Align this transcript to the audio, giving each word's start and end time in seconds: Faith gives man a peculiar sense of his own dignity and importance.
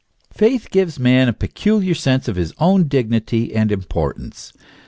Faith 0.33 0.71
gives 0.71 0.97
man 0.99 1.27
a 1.27 1.31
peculiar 1.33 1.93
sense 1.93 2.27
of 2.27 2.35
his 2.35 2.55
own 2.57 2.87
dignity 2.87 3.53
and 3.55 3.71
importance. 3.71 4.51